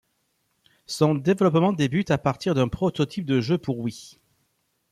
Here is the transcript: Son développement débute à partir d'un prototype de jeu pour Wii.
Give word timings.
Son 0.87 1.13
développement 1.13 1.73
débute 1.73 2.09
à 2.09 2.17
partir 2.17 2.55
d'un 2.55 2.67
prototype 2.67 3.23
de 3.23 3.39
jeu 3.39 3.59
pour 3.59 3.77
Wii. 3.77 4.17